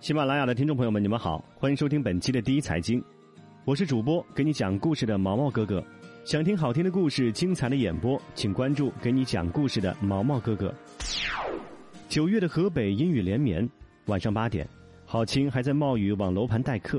[0.00, 3.04] 喜马拉雅的听众朋友们，你们好，欢迎收听本期的第一财经，
[3.66, 5.84] 我是主播给你讲故事的毛毛哥哥。
[6.24, 10.74] 想听好听的故事、精彩的演播，请关注给你讲故事的毛毛哥哥。
[12.08, 13.68] 九月的河北阴雨连绵，
[14.06, 14.66] 晚上八点，
[15.04, 16.98] 郝青还在冒雨往楼盘待客。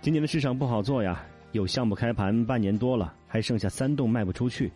[0.00, 1.22] 今年的市场不好做呀，
[1.52, 4.72] 有项目开盘半年多了，还剩下三栋卖不出去。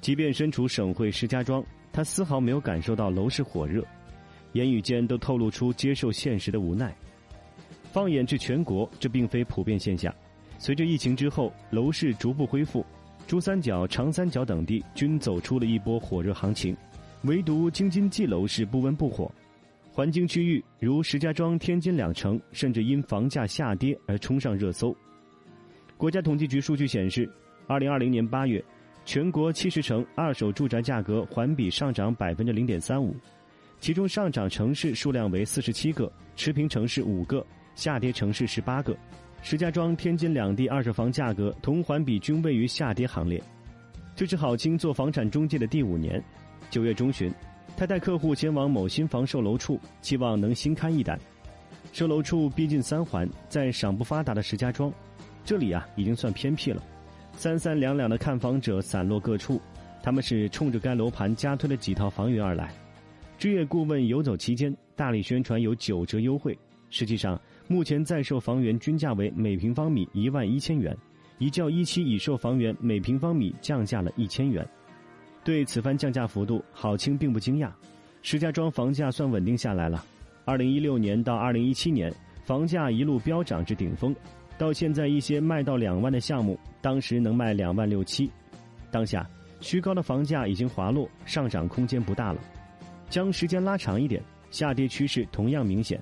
[0.00, 1.60] 即便身处省会石家庄，
[1.92, 3.84] 他丝毫没有感受到楼市火热。
[4.52, 6.94] 言语间都透露出接受现实的无奈。
[7.92, 10.14] 放眼至全国，这并非普遍现象。
[10.58, 12.84] 随着疫情之后楼市逐步恢复，
[13.26, 16.76] 珠三角、长三角等地均走出了一波火热行情，
[17.24, 19.30] 唯独京津冀楼市不温不火。
[19.92, 24.96] 环京区域如石家庄、天津两城，甚至因房价下跌而冲上热搜。
[25.98, 27.30] 国家统计局数据显示，
[27.66, 28.64] 二零二零年八月，
[29.04, 33.14] 全国七十城二手住宅价格环比上涨百分之零点三五。
[33.82, 38.96] 其中上涨城市数量为四十七个，持平城市五个，下跌城市十八个。
[39.42, 43.42] 石家庄、天津两地二手房价格同环比均位于下跌行列。
[44.14, 46.22] 这是郝青做房产中介的第五年。
[46.70, 47.34] 九月中旬，
[47.76, 51.18] 他带客户前往某新房售楼处，期望能新开一单。
[51.92, 54.92] 售楼处逼近三环，在尚不发达的石家庄，
[55.44, 56.80] 这里啊已经算偏僻了。
[57.32, 59.60] 三三两两的看房者散落各处，
[60.04, 62.72] 他们是冲着该楼盘加推的几套房源而来。
[63.42, 66.56] 置业顾问游走期间，大力宣传有九折优惠。
[66.90, 70.96] 实际上，目前在售房源均价为每平方米一万一千元，
[71.38, 74.64] 一较一期已售房源每平方米降价了一千元。
[75.42, 77.68] 对此番降价幅度，郝青并不惊讶。
[78.22, 80.06] 石家庄房价算稳定下来了。
[80.44, 84.14] 二零一六年到二零一七年，房价一路飙涨至顶峰，
[84.56, 88.30] 到现在一些卖到两万的项目，当时能卖两万六七。
[88.92, 92.40] 当下，虚高的房价已经滑落，上涨空间不大了。
[93.12, 96.00] 将时间拉长一点，下跌趋势同样明显。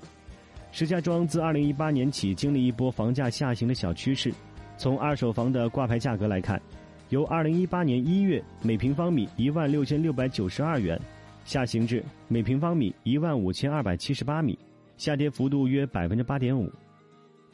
[0.71, 4.33] 石家庄自二零一八年起经历一波房价下行的小趋势。
[4.77, 6.59] 从二手房的挂牌价格来看，
[7.09, 10.97] 由二零一八年一月每平方米一万六千六百九十二元，
[11.43, 14.57] 下行至每平方米一万五千二百七十八米，
[14.95, 16.71] 下跌幅度约百分之八点五。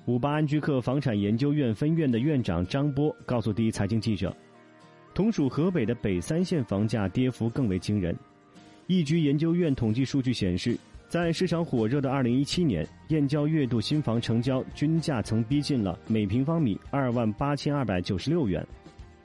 [0.06, 4.32] 五八安居客房产研究院分院的院长张波告诉第一财经记者，
[5.16, 8.16] 同属河北的北三县房价跌幅更为惊人。
[8.88, 10.78] 易居研究院统计数据显示，
[11.10, 18.66] 在市场火热的2017年，燕郊月度新房成交均价曾逼近了每平方米2万8296元，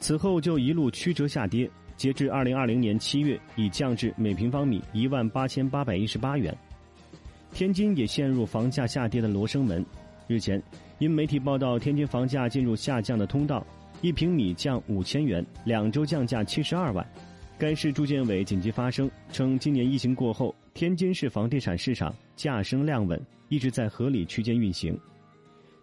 [0.01, 6.57] 此后就一路曲折下跌，截至2020年7月已降至每平方米1万8818元。
[7.53, 9.85] 天津也陷入房价下跌的罗生门，
[10.27, 10.61] 日前，
[10.99, 13.65] 因媒体报道天津房价进入下降的通道，
[14.01, 17.07] 一平米降五千元，两周降价72万。
[17.59, 24.99] 该市住建委紧急发声称，今年疫情过后，天津市房地产市场价升量稳，一直在合理区间运行。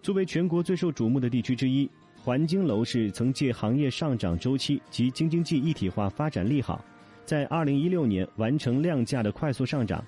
[0.02, 1.90] 作为全国最受瞩目的地区之一，
[2.22, 6.84] 环京楼市曾借行业上涨周期及京津冀一体化发展利好，
[7.24, 10.04] 在2016年完成量价的快速上涨，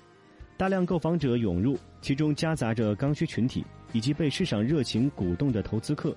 [0.58, 6.14] 大量购房者涌入，其中夹杂着刚需群体以及被市场热情鼓动的投资客。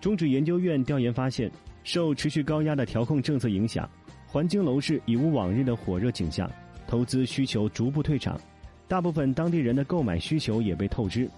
[0.00, 1.48] 中指研究院调研发现，
[1.84, 3.88] 受持续高压的调控政策影响。
[4.32, 6.50] 环京楼市已无往日的火热景象，
[6.86, 8.40] 投资需求逐步退场，
[8.88, 11.28] 大部分当地人的购买需求也被透支。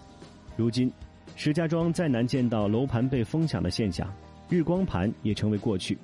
[0.56, 0.88] 如今，
[1.34, 4.09] 石家庄再难见到楼盘被疯抢的现象，
[4.49, 5.99] 日光盘也成为过去。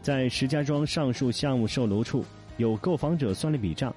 [0.00, 2.24] 在石家庄上述项目售楼处，
[2.56, 3.92] 有购房者算了笔账，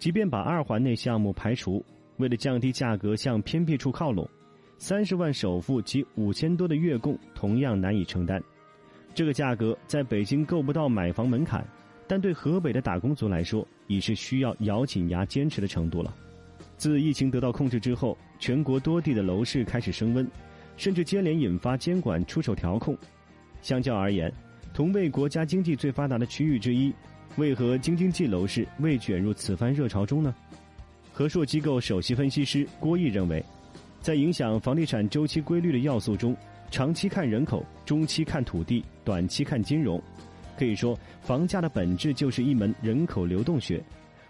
[0.00, 1.80] 即便把二环内项目排除，
[2.16, 4.28] 为了降低价格向偏僻处靠拢，
[4.78, 8.42] 三十万首付及五千多的月供同样难以承担。
[9.14, 11.64] 这个价格在北京够不到买房门槛。
[12.06, 16.14] 但对河北的打工族来说，已是需要咬紧牙坚持的程度了。
[16.76, 20.28] 自疫情得到控制之后，全国多地的楼市开始升温，
[20.76, 22.96] 甚至接连引发监管出手调控。
[23.62, 24.32] 相较而言，
[24.74, 26.92] 同为国家经济最发达的区域之一，
[27.36, 30.34] 为何京津冀楼市未卷入此番热潮中呢？
[31.12, 33.42] 和硕机构首席分析师郭毅认为，
[34.00, 36.36] 在影响房地产周期规律的要素中，
[36.70, 40.02] 长期看人口，中期看土地，短期看金融。
[40.58, 43.82] 可以说，房价的本质就是一门人口流动学，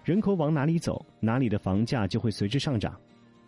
[0.05, 2.99] 人口往哪里走，哪里的房价就会随之上涨。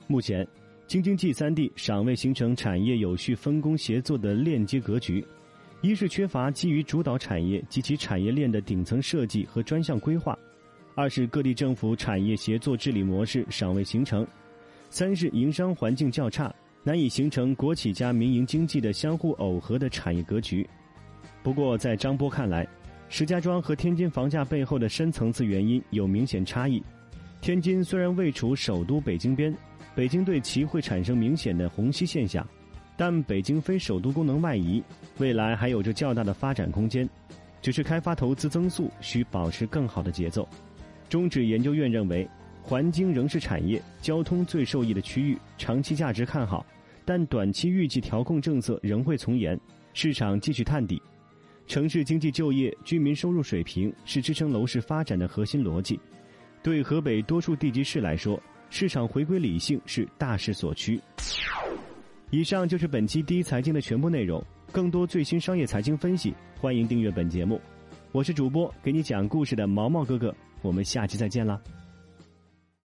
[0.07, 0.47] 目前，
[0.87, 5.25] 京津冀三地尚未形成产业有序分工协作的链接格局，
[5.81, 10.39] 一是缺乏基于主导产业及其产业链的顶层设计和专项规划，
[10.95, 14.27] 二是各地政府产业协作治理模式尚未形成，
[14.89, 20.67] 三是营商环境较差，难以形成国企加民营经济的相互耦合的产业格局。
[21.47, 22.67] 不过，在张波看来，
[23.09, 26.83] 石家庄和天津房价背后的深层次原因有明显差异。
[27.41, 29.57] 天津虽然位处首都北京边，
[29.95, 32.45] 北京对其会产生明显的虹吸现象，
[32.97, 34.83] 但北京非首都功能外移，
[35.19, 37.09] 未来还有着较大的发展空间，
[37.63, 40.49] 只是开发投资增速需保持更好的节奏。
[41.09, 42.29] 中指研究院认为，
[42.61, 46.67] 环京仍是产业交通最受益的区域，长期价值看好，
[47.05, 49.57] 但短期预计调控政策仍会从严，
[49.95, 51.01] 市场继续探底。
[51.77, 56.01] 城市经济就业、居民收入水平是支撑楼市发展的核心逻辑。
[56.63, 60.99] 对河北多数地级市来说，市场回归理性是大势所趋。
[62.31, 64.43] 以上就是本期第一财经的全部内容。
[64.73, 67.61] 更多最新商业财经分析，欢迎订阅本节目。
[68.11, 71.61] 我是主播给你讲故事的毛毛哥哥，我们下期再见啦。